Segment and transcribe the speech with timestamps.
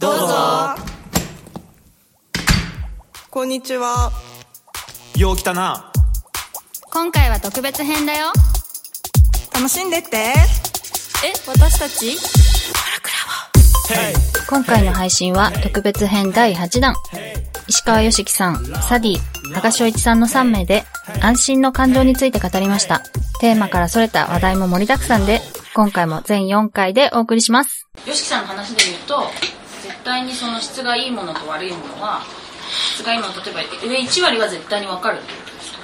[0.00, 0.26] どうぞ。
[3.30, 4.12] こんにちは。
[5.16, 5.92] よう来たな。
[6.92, 8.26] 今回は特別編だよ。
[9.52, 10.16] 楽しんでって。
[10.16, 10.34] え
[11.48, 12.16] 私たち？
[14.48, 16.94] 今回の配信は特別編第8弾。
[17.66, 19.18] 石川良樹さん、サディ、
[19.52, 20.84] 羽賀翔一さんの3名で
[21.20, 23.02] 安心の感情について語りました。
[23.40, 25.40] テーマからそれた話題も盛りだくさんで、
[25.74, 27.88] 今回も全4回でお送りします。
[28.06, 29.57] よしきさんの話で言うと絶
[30.08, 32.22] 対にその質がいいものと悪いものは
[32.96, 35.80] 質がいいもの例えば上1割は絶対に分かるってことですか？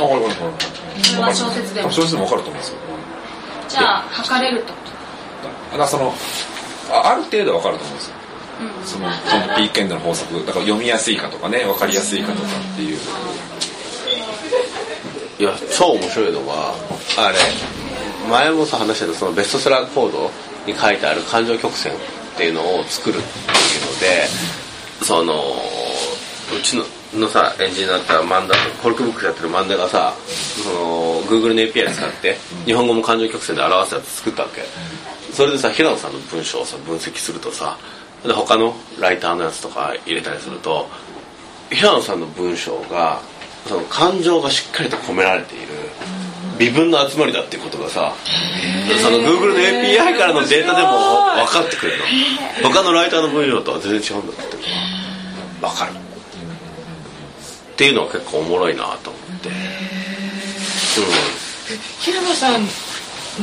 [0.00, 0.64] あ、わかるわかるわか
[0.98, 1.04] る。
[1.04, 2.78] それは小説でもあ小説でもわかると思うんですよ。
[3.68, 4.90] じゃあ測れるってこと？
[5.46, 6.12] だからその、
[6.90, 8.16] あある程度わかると思うんですよ。
[8.84, 9.14] その、ト
[9.54, 10.34] ンピーケンドの法則。
[10.44, 12.98] だから読みやすいかとかね、わかりやすいかとかっていう。
[15.38, 16.74] いや超面白いのは
[17.16, 17.38] あれ
[18.28, 20.30] 前もさ話したそのベストセラーコード
[20.66, 21.94] に書いてある感情曲線
[22.40, 24.26] っていうのを作るっていうので
[25.04, 25.34] その
[26.56, 30.14] うちののさエンジニアだったら漫画コルクブックやってる漫画がさ
[30.62, 34.62] その Google の API 使って日本語も感情曲線で表すやつ作ったわけ。
[35.34, 37.76] それでさ平野さんの文章をさ分析するとさ
[38.24, 40.88] で他のライターのやつとか入れたりすると
[41.70, 43.20] 平野さんの文章が
[43.66, 45.66] その感情がしっかりと込められている。
[46.60, 48.12] 微分の集まりだっていうことがさ
[49.02, 50.90] その Google の API からのデータでも
[51.46, 51.98] 分かってくれる
[52.62, 52.68] の。
[52.70, 54.56] 他のライターの文章とは全然違うんだって。
[55.60, 55.92] 分かる。
[55.92, 55.94] っ
[57.76, 59.48] ていうのは結構おもろいなと思って。
[62.00, 62.66] 平野さん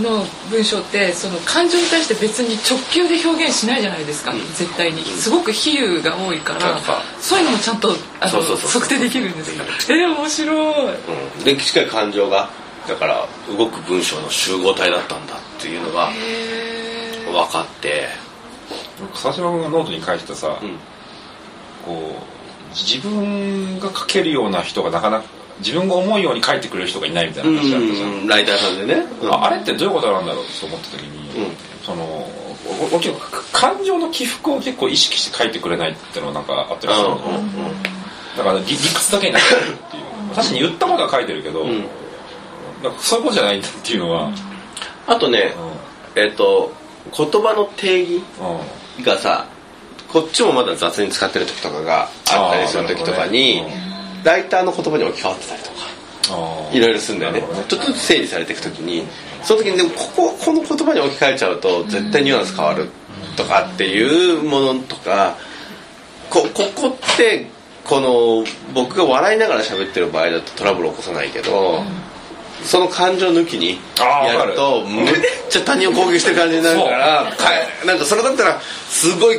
[0.03, 5.03] の文章ってその感情に対して別に直球で表現しないじゃないですか、絶対に。
[5.03, 6.79] すごく比喩が多いから。
[7.19, 9.63] そういうのもちゃんとあのそうそうそう測定できるんですか？
[9.89, 10.95] えー、面白い。
[11.37, 12.49] うん、でしっかり感情が
[12.87, 16.09] だから動く文章の集合体だったんだっていうのが
[17.31, 18.07] 分かって。
[19.13, 20.51] 佐島君がノートに書いてたさ、ん。
[21.85, 25.25] こう、自分が書けるような人がなかなか、
[25.59, 28.11] 自分が思うように書いてくれる人がいないみたいな話あったじゃん。
[28.11, 31.55] うんライターさんでね、うんああれってどういうことなんだろうと思った時に、うん。
[31.83, 33.19] そのおお結構
[33.53, 37.43] 感情の起伏を結構意識して書いてくれないっていうのはなんかあったりするの、うんうんうん
[38.37, 40.03] だから理理屈だけになってるっていう
[40.35, 41.65] 確かに言ったことは書いてるけど、
[42.99, 44.31] そことじゃないんだっていうのは、
[45.07, 45.53] あとね、
[46.15, 46.73] えっ、と
[47.15, 48.23] 言葉の定義
[48.97, 49.45] うんがさ
[50.07, 53.61] こっちもまだ雑に使ってる時とかがあったりする時とかに、
[54.23, 57.41] ライターの言葉に置き換わってたりとかいろいろするんだよね。
[57.41, 59.03] なるほどちょっとずつ整理されていく時に
[59.43, 62.89] その時にでもこここの言葉に置き換えちゃうと絶対ニュアンス変わる
[63.35, 65.37] とかっていうものとか
[66.29, 67.47] こここって
[67.83, 71.83] この僕が笑いながら喋ってる場合だとトラブル起こさないけど、
[72.63, 75.05] その感情抜きにやるとめっ
[75.49, 79.37] ちゃ他人を攻撃してる感じになるからかえなんかそれだったらすごい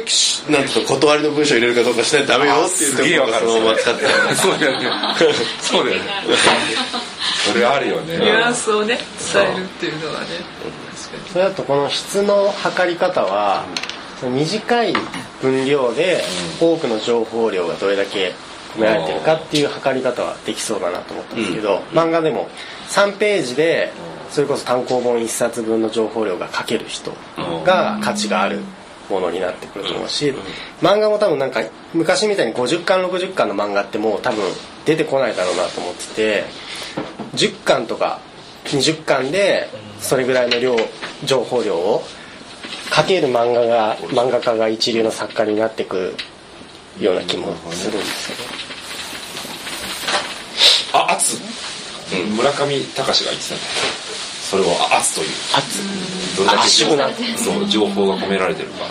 [0.48, 3.46] なんていうの断りの文章入れるかどうかしないとダメよっていうあーすげえわかる。
[3.46, 4.90] そのまま使ってた そうだよね。
[5.60, 6.10] そうだよね。
[7.52, 8.16] それあるよね。
[8.16, 8.98] ニュアンスをね
[9.32, 10.26] 伝えるっていうのはね
[11.32, 13.64] それだとこの質の測り方は、
[14.22, 14.94] 短い
[15.40, 16.22] 分量で
[16.60, 18.34] 多くの情報量がどれだけ
[18.76, 22.48] 込められてるかっていう測り方はできそうだなと思ったんですけど、漫画でも
[22.88, 23.92] 3ページで
[24.30, 27.12] それこそ単行本1冊分の情報量が書ける人
[27.64, 28.60] が価値がある
[29.08, 30.34] ものになってくると思うし
[30.80, 31.60] 漫画も多分なんか
[31.94, 34.44] 昔みたいに50巻60巻の漫画ってもう多分
[34.84, 36.44] 出てこないだろうなと思ってて
[37.34, 38.20] 10巻とか
[38.64, 39.68] 20巻で
[40.00, 40.76] それぐらいの量
[41.24, 42.02] 情報量を
[42.94, 46.14] 書ける漫画が漫画家が一流の作家になってく
[47.00, 48.68] ような気もするんですけど
[50.98, 51.38] あ圧、
[52.16, 53.54] 村上隆が言ってた。
[53.54, 53.60] ね
[54.48, 55.28] それをあ圧という。
[55.54, 55.82] 圧。
[56.36, 58.86] どれだけそう情報が込められてるか。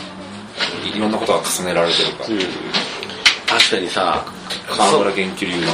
[0.85, 2.25] いいろんなことが重ねられてるか。
[2.25, 2.27] う、
[3.47, 4.25] 確かにさ
[4.67, 5.67] 河村元気流の。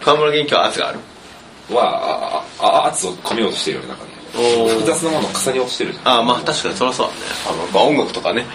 [0.00, 0.98] 河村元気は圧がある？
[1.74, 4.10] はあああ圧を込めようとしてるよねなんかね
[4.74, 6.08] 複雑なものを重ねようとしてるじゃん。
[6.08, 7.20] ああまあ確かにそりゃそうだね。
[7.46, 8.46] あのまあ音楽とかね。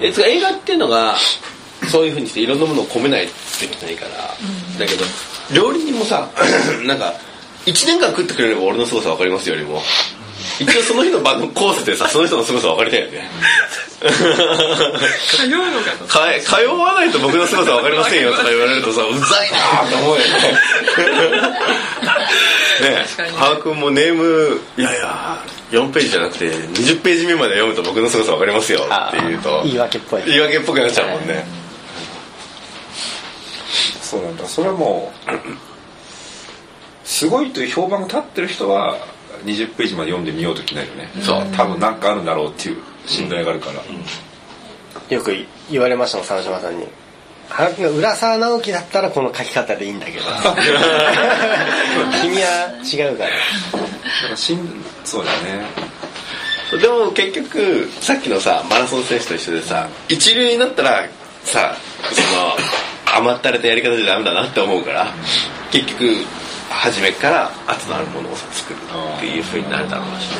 [0.00, 1.14] えつか映画っていうのが
[1.88, 4.10] そういうふうにしていろんなものを込めないといけないから、
[4.78, 5.04] だけど
[5.52, 6.28] 料理人もさ
[6.86, 7.14] なんか
[7.66, 9.82] 1年間食ってくれれば俺の凄さ分かりますよりも
[10.58, 13.30] 一応その日の晩のコースでさ その人の凄さ分かりたいよね。
[14.00, 16.06] 通うのかと。
[16.06, 20.24] か通わないと僕の凄さ分かりませんよとか言われるとさ うざいなと思うよね。
[22.80, 30.22] ねえハー君もネームいやいや4ページじゃなくて20ページ目まで読むと僕の凄さ分かりますよって言うと言い訳っぽい。
[30.24, 31.59] 言い訳っぽくなっちゃうもんね
[34.10, 34.44] そうなんだ。
[34.46, 35.30] それはもう
[37.06, 38.96] すごいという評判が立ってる人は
[39.44, 41.08] 20ページまで読んでみようときないよね。
[41.22, 41.46] そう。
[41.52, 43.82] 多分なんかあるんだろうっていう信頼があるから、
[45.14, 45.32] よく
[45.70, 46.86] 言われましたもん鮫島さんに。
[47.48, 50.18] 原君が浦沢直樹だったらこの書き方でいいんだけど。
[52.22, 53.30] 君は違うから。
[53.30, 53.38] だか
[54.30, 55.90] らしんそうだよね。
[56.78, 61.08] でも結局さっきのさマラソン選手と一緒でさ一流になったら
[61.42, 61.74] さ
[62.12, 62.56] その
[63.12, 65.12] 甘ったれたやり方じゃダメだなって思うから
[65.70, 66.24] 結局
[66.70, 70.36] 初めから圧のあるものをさ作るっていうふうになるだろうしね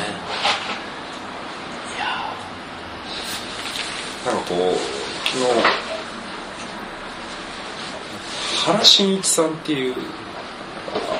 [4.25, 4.57] なんかこう
[5.27, 5.45] 昨日
[8.65, 9.95] 原真一さんっていう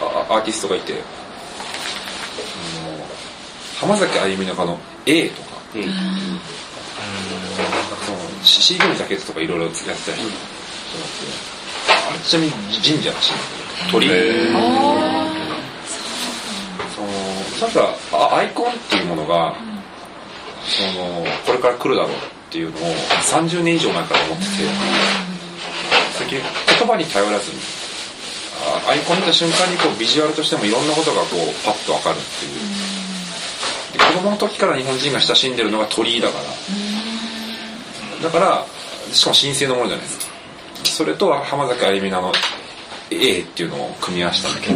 [0.02, 0.94] あアーティストがいて
[3.80, 4.78] 浜崎あゆみのあの
[5.08, 5.82] A とか、うん。
[5.82, 6.02] なんか
[8.06, 9.98] その CD のジャケットとかいろいろやってたり。
[9.98, 10.51] して、
[12.10, 12.52] あれちなみに
[12.84, 13.34] 神社らしい。
[13.34, 14.10] んだけど鳥居
[16.96, 17.08] その
[17.62, 19.56] なんかあアイコンっていうものが、
[20.64, 22.16] そのこれから来るだろうっ
[22.52, 22.80] ていうのを
[23.24, 24.50] 30年以上前から思ってて、
[26.18, 27.60] 最近言葉に頼らずに
[28.86, 32.52] あアイコン見た瞬間にこうビジュアルとしてもいろんなことがこうパッと分かるっていう。
[33.94, 36.44] で子供の時から日本人が親しんでるのが鳥居だから。
[38.22, 38.66] だから
[39.12, 40.31] しかも神聖なものじゃないですか
[41.02, 42.32] それと浜崎あゆみのあの
[43.10, 44.70] A っていうのを組み合わせたんだけ。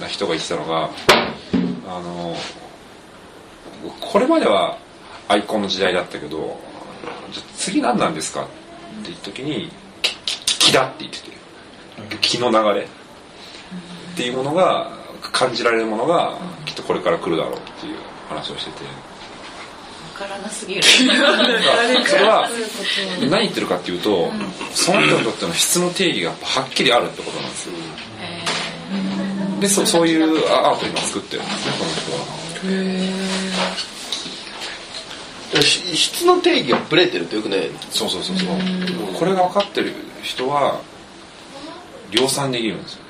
[0.00, 0.88] ど人が言ってたのが
[1.86, 2.34] あの
[4.00, 4.78] これまでは
[5.28, 6.58] アイコンの時代だったけど
[7.30, 8.46] じゃ次何なんですかっ
[9.04, 9.70] て言った時に
[10.00, 12.88] 気だって言ってて気の流れっ
[14.16, 14.90] ていうものが
[15.20, 17.96] 感じられるものがきっとこれから来るだろうっていう
[18.30, 19.17] 話をしてて。
[20.18, 20.82] からなすぎる。
[20.82, 22.50] それは
[23.30, 24.32] 何言ってるかっていうと
[24.74, 27.72] その人にとっての質の定義がやっぱはっきりあるってことなんですよ。
[29.60, 32.12] でそそういうアートを今作ってるんですねこの人
[35.56, 35.62] は。
[35.62, 38.48] し質の定義がブレてるとよくねそうそうそうそう。
[39.14, 40.80] これが分かってる人は
[42.10, 42.98] 量産できるんですよ。
[42.98, 43.08] ね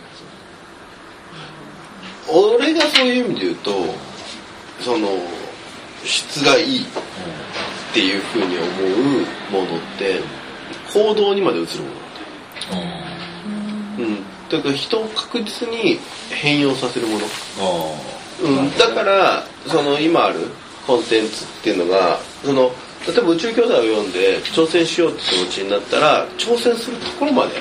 [2.59, 3.71] 俺がそういう意味で言うと
[4.83, 5.09] その
[6.09, 6.87] 質がいいっ
[7.93, 10.21] ていうふうに思うものって
[10.93, 12.21] 行動にまで移るものなんだ
[12.75, 13.09] よ
[13.99, 14.25] うん。
[14.49, 15.99] だから人を確実に
[16.31, 17.27] 変容させるもの。
[17.61, 20.47] あうん、だからその今ある
[20.87, 22.71] コンテンツっていうのがその
[23.07, 27.55] 例えば宇宙兄弟を読んで挑戦しようって気持ちになったら挑戦するところまで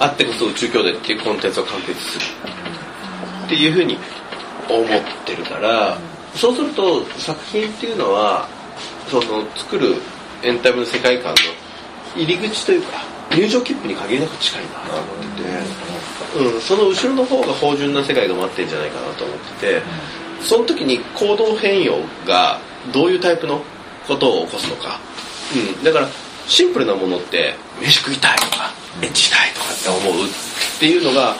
[0.00, 2.24] あってこそ宇宙兄弟っていうコンテンツを完結する
[3.44, 3.98] っていうふうに
[4.68, 4.88] 思っ
[5.26, 5.98] てるから
[6.34, 8.48] そうすると作品っていうのは
[9.08, 9.96] その作る
[10.42, 11.36] エンタメの世界観の
[12.16, 14.70] 入り口というか入場切符に限りなく近いな。
[14.70, 15.42] と思って
[16.38, 19.82] て、うん、その後ろの方が芳醇な世界が待ってるんじゃないかなと思ってて
[20.40, 22.60] その時に行動変容が
[22.92, 23.62] どういうタイプの
[24.06, 25.00] ことを起こすのか、
[25.78, 26.08] うん、だから
[26.46, 28.70] シンプルなものって飯食いたいとか
[29.02, 30.28] エッチしたいとかって思うっ
[30.78, 31.34] ていうのが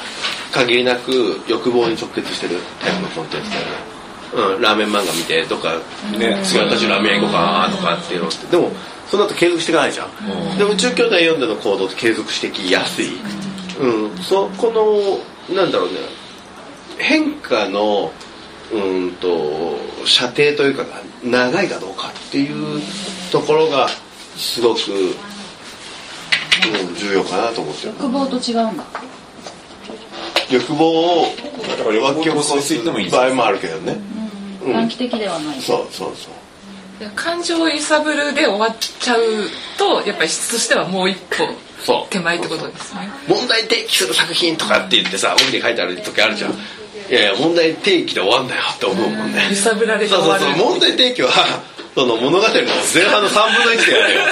[0.53, 3.94] 限りなく欲望に直結してるタイプのコンテンツだよね、
[4.35, 5.75] うん、ラーメン漫画見てどっか
[6.19, 6.41] ね。
[6.43, 8.47] 次は私ラーメン屋行こうかなとかっていうのって。
[8.47, 8.71] でも
[9.09, 13.19] その後継続していかないじゃん、で宇宙兄弟読んでの行動って継続してきやすい、
[13.79, 14.73] うん、そこ
[15.49, 15.99] のなんだろうね。
[16.99, 18.13] 変化の
[18.73, 20.85] うんと射程というか
[21.23, 22.81] 長いかどうかっていう
[23.31, 23.89] ところが
[24.37, 24.79] すごく、
[26.89, 27.93] うん、重要かなと思ってる。
[27.93, 28.85] 欲望と違うんだ。
[30.51, 31.27] 欲望を
[31.77, 33.15] だから欲望と結びついてもいいんです。
[33.17, 34.01] よ場合もあるけどね、
[34.73, 35.61] 短期的ではない。
[35.61, 37.11] そうそうそう。
[37.17, 39.21] 感情を揺さぶるで終わっちゃう
[39.77, 41.45] とやっぱり質としてはもう一歩
[41.85, 42.13] そう。
[42.13, 43.09] 手前ってことですね。
[43.29, 46.53] 問題提起する作品とかって言ってさ帯に書いてある時あるじゃん。
[46.53, 51.31] いやいや問題提起で終わんだよって思うもんね、揺さぶられてそう終わるそうそう問題提起は
[51.95, 54.23] その物語の前半の3分の1でやれよ。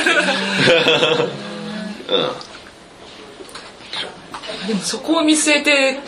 [2.08, 2.16] う
[2.48, 2.52] ん。
[4.68, 6.00] でもそこを見据えて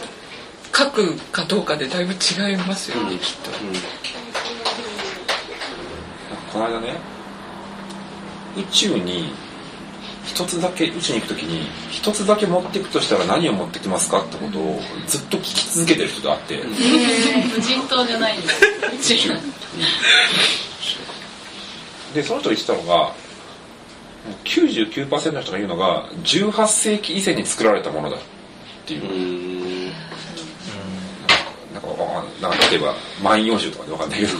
[0.77, 3.51] 書くかどうかでだいぶ違いますよね、きっと。
[6.53, 6.97] この間ね
[8.57, 9.33] 宇宙に
[10.25, 16.75] 一つだけ宇宙に行く時に一つだけ持っていくとしたら何を持ってきますかってことをずっと聞き続けてる人があって、無
[17.61, 18.41] 人島じゃないん。
[18.41, 18.47] だ
[22.15, 23.15] でその人が言ってたのがも
[24.31, 28.21] う99%の人が言うのが18世紀以前に作られたものだっ
[28.87, 29.54] ていう、
[32.49, 34.33] なんか例えば「万葉集」とかでわかんないけど、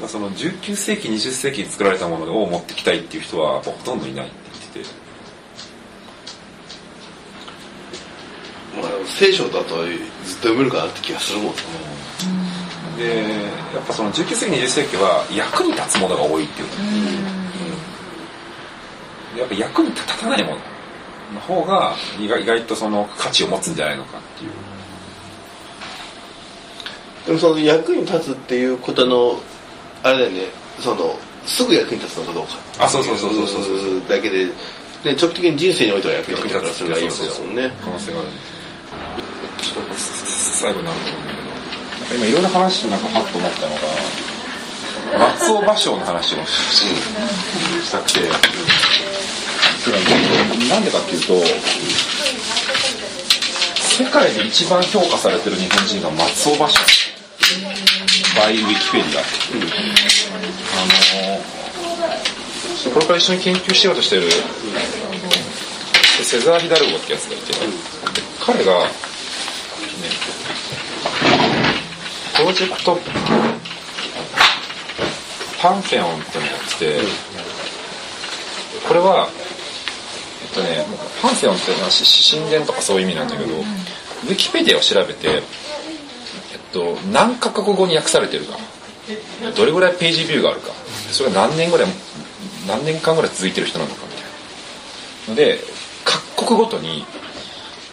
[0.00, 4.34] まあその19世紀20世紀に作られたものを持ってきたいっていう人はほとんどいないって
[4.74, 5.02] 言ってて。
[8.80, 9.96] まあ、聖書だとずっ
[10.40, 11.52] と読めるかなって気がするもん。
[11.52, 11.58] ね
[12.96, 13.26] で
[13.74, 16.68] やっぱその19世紀20世紀は役に立つものが多いっていう、
[19.38, 20.58] やっぱ役に立たないもの
[21.34, 24.50] の方が意外意外とその価値を持つんじゃないのかっていう
[27.26, 29.40] でもその役に立つっていうことの
[30.02, 30.42] あれだよね。
[30.80, 32.58] そのすぐ役に立つのかどうか。
[32.78, 33.64] あそうそうそうそうそう。
[33.64, 34.52] そうだけで、ね、
[35.16, 37.12] 長期的に人生においては役に立つからそれがいいも
[37.52, 37.72] んね。
[37.82, 38.28] 可能性がある。
[39.62, 41.32] ちょっと最後になると思うんだ
[42.08, 43.80] けど今いろいろ話なんかパッと思ったのが
[45.36, 48.20] 松尾芭蕉の話をしたくて。
[50.68, 51.34] なんでかっていうと
[53.82, 57.11] 世界で一番評価されてる日本人が松尾芭蕉
[58.36, 59.24] バイウィキペディア、あ
[62.86, 64.22] のこれから一緒に研究しようとしてる
[66.22, 67.52] セザー・ヒダルゴってやつがいて、
[68.40, 68.90] 彼が、ね、
[72.36, 72.98] プロジェクト
[75.60, 77.00] パンフェオンってのをやってて、
[78.88, 79.28] これは
[80.42, 80.86] えっとね
[81.20, 85.42] パンフェオンっていうのは神殿とかそういう意味なんだけど、ウィキペディアを調べて、
[86.72, 88.58] と、何カ国語に訳されてるか。
[89.56, 90.72] どれぐらいページビューがあるか。
[91.10, 91.88] それが何年ぐらい
[92.68, 94.28] 何年間ぐらい続いてる人なのかみたいな。
[95.30, 95.58] ので
[96.04, 97.04] 各国ごとに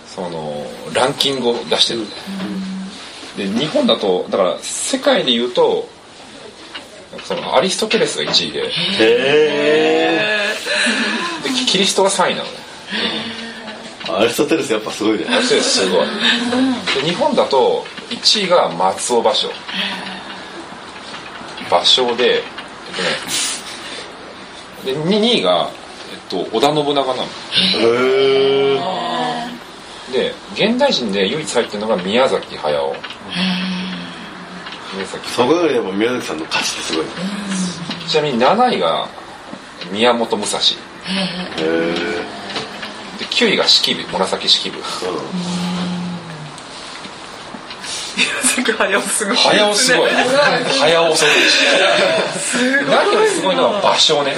[0.07, 2.01] そのランキングを出してる。
[2.01, 2.07] ん
[3.37, 5.87] で日本だとだから世界で言うと
[7.23, 8.61] そのアリストテレスが1位で。
[8.61, 8.69] で
[11.67, 12.51] キリストが3位なのね。
[14.09, 15.25] アリストテレスやっぱすごいね。
[15.27, 16.07] アリストテレスすごい。
[17.03, 19.49] で日本だと1位が松尾芭蕉。
[21.69, 22.41] 芭蕉でえっ
[24.83, 25.69] とねで 2, 位が、
[26.11, 27.23] えっと、織田信長なの。
[27.23, 27.27] へ
[28.75, 28.79] え
[30.11, 32.95] で現代人で唯一入ってるのが宮崎駿。
[34.95, 37.11] 宮崎そこよりやっぱ宮崎さんの価値ってすごいね。
[38.07, 39.07] ちなみに7位が
[39.91, 40.57] 宮本武蔵。
[40.59, 42.29] でへえ
[43.29, 44.81] 9位が式部紫式部。
[44.81, 45.05] 作
[49.01, 49.35] すごい。
[49.37, 50.09] 早尾すごい。
[50.11, 51.33] 早尾すごい。
[51.35, 54.35] し何よりすごいのは芭蕉ね。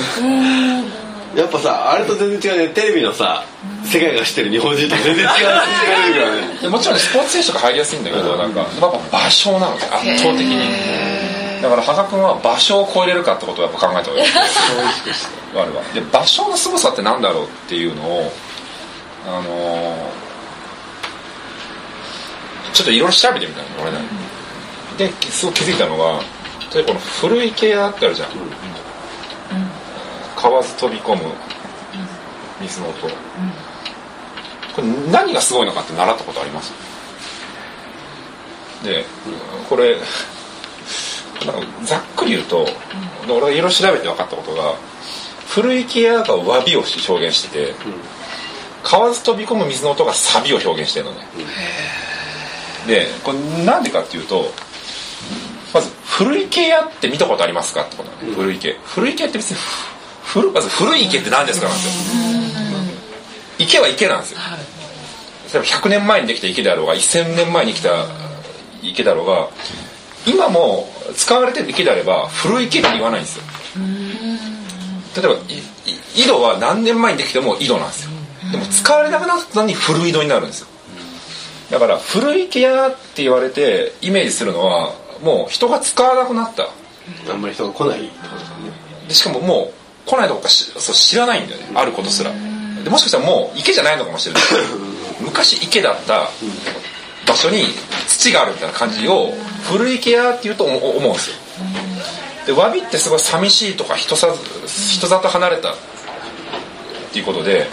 [1.35, 2.73] やっぱさあれと全然違うね。
[2.73, 3.45] テレビのさ
[3.85, 5.25] 世界が知ってる日本人と全然
[6.61, 6.69] 違う。
[6.71, 11.61] もちろんねスポーツ選手とか入りやすいんだけどなんかやっぱ芭蕉なのね圧倒的に。
[11.61, 14.29] だから羽賀君は芭蕉を超えれるかってことをやっぱ考えた方がいい。
[15.53, 18.33] あるわで芭蕉の凄さってなんだろうっていうのを
[19.27, 20.20] あのー
[22.81, 24.09] ちょっといろいろ調べてみたの俺なりに
[24.97, 26.19] ですごい気づいたのが
[26.73, 28.29] 例えばこの古池屋ってあるじゃん、
[30.35, 31.21] 河津飛び込む
[32.61, 36.73] 水の音、これ何がすごいのかって習ったことあります？
[38.83, 39.05] で
[39.69, 39.97] これ
[41.83, 42.65] ざっくり言うと、
[43.27, 44.73] 俺がいろいろ調べて分かったことが
[45.49, 47.75] 古池屋が詫びを表現してて、
[48.81, 51.27] 河津飛び込む水の音がサビを表現してるのね、
[52.87, 54.51] でこれなんでかっていうと
[55.73, 58.77] まず古池屋って見たことありますかってことだね、古池。
[58.83, 59.57] 古池って別に
[60.23, 62.21] ふ古まず古い池って何ですかなんですよ
[63.59, 64.39] 池は池なんですよ、
[65.53, 68.07] 例えば100年前にできた池であろうが1000年前に来た
[68.81, 69.49] 池だろうが
[70.25, 73.43] 今も使われてる池であれば古い池って言わないんですよ。
[75.15, 75.37] 例えばい
[76.17, 78.11] い井戸は何年前にできても井戸なんですよ。
[78.51, 80.67] でも使われなくなったのに古井戸になるんですよ
[81.71, 86.67] だから古い池屋って言われてイメージするのはもう人が使わなくなった。
[87.31, 88.71] あんまり人が来ないってことですかね。
[89.07, 89.71] でしかもも
[90.05, 91.71] う来ないとこかしそう知らないんだよね。
[91.73, 92.31] あることすら。
[92.83, 94.43] でもしかしたらもう池じゃないのかもしれない。
[95.21, 96.29] 昔池だった
[97.25, 97.63] 場所に
[98.07, 99.31] 土があるみたいな感じを
[99.69, 101.37] 古い池屋っていうと思うんですよ。
[102.47, 104.27] で詫びってすごい寂しいとか人さ
[104.65, 105.75] 人里離れたっ
[107.13, 107.67] ていうことでで、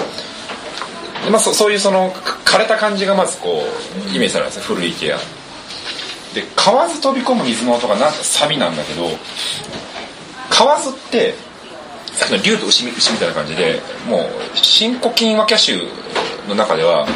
[1.31, 2.11] まあ、そそういうその
[2.45, 3.63] 枯れた感じがまずこ
[4.13, 4.69] うイメージされるんです。
[4.69, 5.19] ね古い池屋
[6.35, 9.05] で河津飛び込む水の音がなんかサビなんだけど
[10.51, 11.35] 河津って
[12.13, 14.23] さっきの竜と牛み牛みたいな感じでもう
[14.55, 15.79] 新古今和歌集
[16.49, 17.07] の中では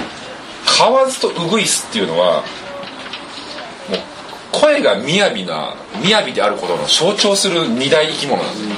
[0.66, 2.42] 河津とウグイスっていうのは
[3.88, 4.00] もう
[4.52, 8.74] 声が雅な雅であることの象徴する二大生き物なんですよ。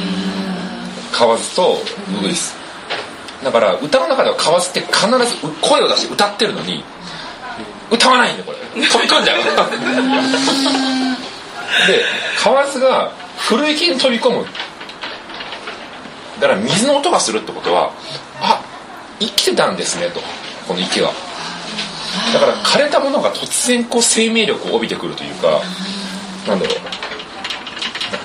[1.13, 1.79] 河津と
[2.19, 2.64] ウグイス
[3.45, 6.83] だから歌の中では河津って必ず声を出して歌ってるのに
[7.91, 8.59] 歌わないんだよこれ。
[8.87, 9.45] 飛び込んじゃう。
[11.87, 12.05] で
[12.43, 14.47] 河津が古池に飛び込む。
[16.41, 17.91] だから水の音がするってことは
[18.41, 18.61] あ
[19.21, 20.21] 生きてたんですねと。
[20.67, 21.13] この池は。
[22.33, 25.61] だから枯れたものが突然こう生命力を帯びてくるというか
[26.47, 26.79] なんだろう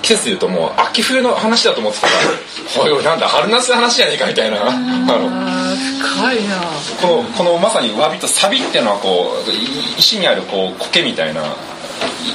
[0.02, 2.14] 季節で言うともう秋冬の話だと思ってたら
[2.84, 2.92] おい。
[2.92, 4.58] おいなんだ春夏の話じゃねえかみたいな。
[4.58, 6.62] 深いな。
[7.02, 9.56] このこのまさに詫びとサビっていうのはこうい
[9.98, 11.42] 石にあるこう苔みたいな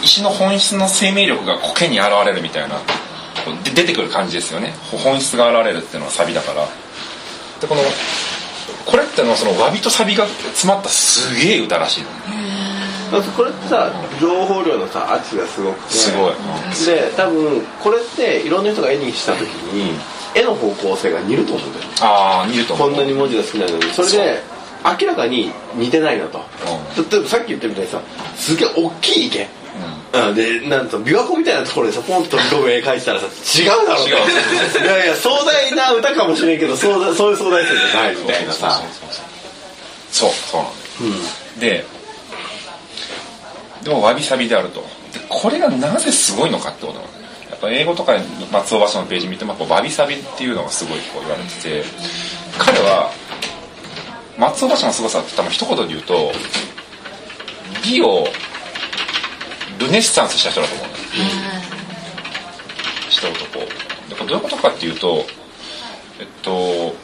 [0.02, 2.80] 石の本質の生命力が苔に現れるみたいな
[3.64, 4.74] で出てくる感じですよね。
[4.90, 6.66] 本質が現れるっていうのはサビだから。
[7.60, 7.82] でこの
[8.86, 12.08] これってのはその詫びとサビが詰まったすげえ歌らしいの
[13.14, 13.90] まずこれってさ
[14.20, 15.90] 情報量のさ圧がすごくて。
[15.94, 16.34] すごい。
[16.86, 19.92] で多分これっていろんな人が絵にした時に
[20.34, 22.90] 絵の方向性が似ると思うんだよああ見ると思う。
[22.90, 23.84] こんなに文字が好きなのに。
[23.92, 24.42] それで
[25.00, 26.40] 明らかに似てないなと。
[27.10, 28.00] 例えばさっき言ったみたいにさ
[28.36, 29.48] すげえ大きい池。
[30.14, 30.34] うん。
[30.34, 38.82] でなんと琵琶湖みたいなところでさポンと飛び込む絵描いてたらさ違うだろう違ういやいや壮大な歌かもしれんけどそうだそういう壮大性じゃないみたいなさ。
[40.10, 41.84] そうそうなんだよ、で
[43.84, 44.80] でもわびさびであると。
[45.12, 46.98] でこれがなぜすごいのかってこと。
[47.50, 48.14] やっぱ英語とか
[48.50, 51.84] 松尾芭蕉のページ見てもわびさびっていうのがすごいこう言われてて。
[52.58, 53.10] 彼は
[54.38, 56.32] 松尾芭蕉の凄さって多分一言で言うと
[57.84, 58.26] 美を
[59.78, 61.04] ルネッサンスした人だと思うんだよ
[63.10, 63.58] した男。
[64.08, 65.24] でこれどういうことかっていうと
[66.20, 66.94] えっと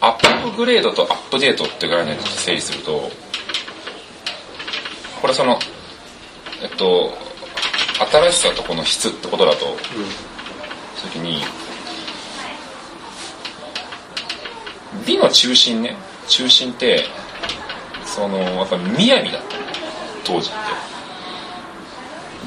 [0.00, 3.10] アップグレードとアップデートって概念で整理すると
[5.20, 5.58] これその
[6.62, 7.12] えっと
[8.10, 9.76] 新しさとこの質ってことだと、
[11.02, 11.42] 時に
[15.04, 15.96] 美の中心ね
[16.28, 17.04] 中心って
[18.04, 19.56] そのやっぱり雅だった
[20.24, 20.52] 当時っ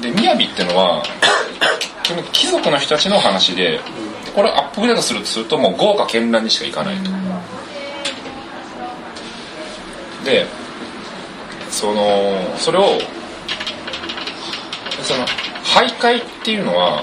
[0.00, 0.10] て。
[0.10, 1.02] で雅ってのは
[2.32, 7.10] 貴族の人たちの話ででこれをアップグレードするとするともう豪華絢爛にしかいかないと。
[10.24, 10.46] で
[11.72, 12.04] その
[12.58, 13.00] それを
[15.02, 15.26] その
[15.64, 17.02] 徘徊っていうのは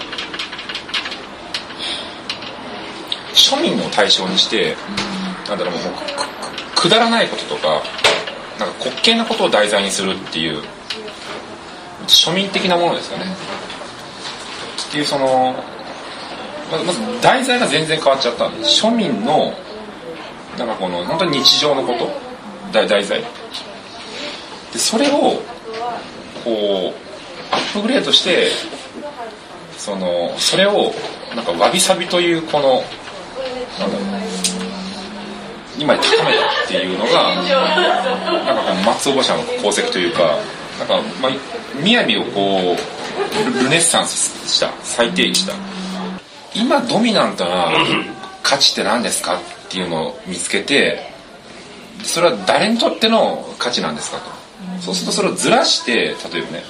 [3.33, 4.75] 庶民を対象にして、
[5.47, 5.81] なんだろうもう
[6.75, 7.81] くくだらないこととか
[8.59, 10.61] なんか滑稽なことを題材にするっていう
[12.07, 13.25] 庶民的なものですよね。
[14.87, 15.55] っていうその
[16.71, 19.51] まず題材が全然変わっちゃったんで庶民の
[20.57, 22.07] なんかこの本当に日常のこと
[22.71, 23.23] 題材。
[24.73, 25.41] でそれを
[26.43, 28.49] こうアップグレードして
[29.77, 30.91] そのそれを
[31.35, 32.83] なんかわびさびというこの
[33.79, 34.19] なんだろう
[35.77, 40.37] 今に高めたっていうのがなんかこの松尾芭蕉の功績というか
[40.79, 41.31] なんかまあ
[41.81, 45.53] 雅をこうルルネッサンスした再定義した。
[46.55, 47.71] 今ドミナントな
[48.43, 51.11] 価値って何ですかっていうのを見つけて
[52.03, 54.38] それは誰にとっての価値なんですかと。
[54.81, 55.93] そうするとそれをずらして
[56.31, 56.63] 例えばね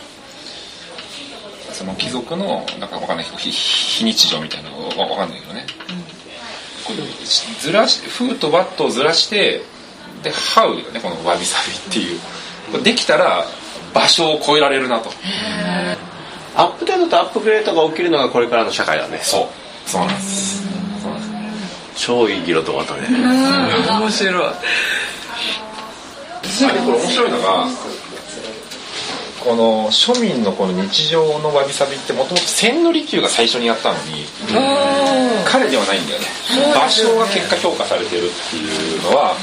[1.72, 5.66] その貴族のなんかわかんない非非日常みたいなのわわかんないけどね、
[6.86, 9.62] こうずらし「風」と「バット」をずらして
[10.24, 12.20] で「ハウ」がねこの「わびさび」っていう。
[12.72, 13.46] これできたら
[13.94, 15.12] 場所を超えられるなと。
[16.56, 19.20] アップデートとアップグレードが起きるのがこれからの社会だね。
[19.22, 19.90] そう。
[19.90, 20.64] そうなんです。
[21.02, 21.62] そうなん。
[21.62, 23.08] です超いい議論と終わったね。
[23.10, 24.54] 面白い
[26.66, 27.68] あれこれ面白いのが
[29.44, 34.26] この庶民のこの日常のわびさびってもともと千利休が最初にやったのに
[35.46, 36.26] 彼ではないんだよね
[36.76, 39.36] 場所が結果評価されてるっていうのは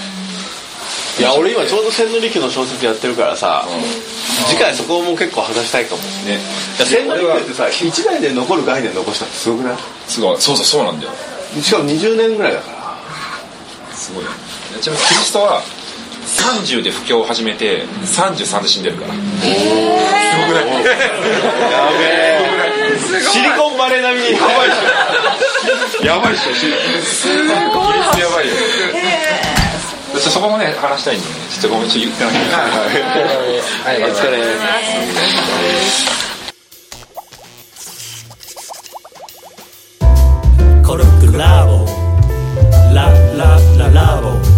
[1.19, 3.65] いや俺今ちょうど千利休の小説やってるからさ、
[4.49, 6.37] 次回そこも結構話したいかもね
[6.77, 9.77] いや千利休ってさ一代で残る概念残したってすごくない
[10.07, 11.13] すごいそうそうそうなんだよ
[11.63, 12.71] しかも20年ぐらいだか
[13.91, 14.37] らすごいよね
[14.81, 15.63] ちなみにキリストは
[16.47, 19.15] 30で布教を始めて33で死んでるから。
[19.15, 19.25] すご
[20.47, 20.67] くない？
[20.67, 20.75] や
[21.99, 22.39] べえ。
[23.33, 24.33] シリコンバレー並みに。
[24.33, 26.05] やばいっしょ。
[26.07, 27.57] やばいっしょすごい。
[28.21, 28.53] やばいよ。
[30.19, 32.33] そこもね話したいんでちょっとごめん言ってな、は
[33.93, 34.33] い、はい、お疲れ
[40.83, 41.85] コルクラボ
[42.95, 44.56] ララララボ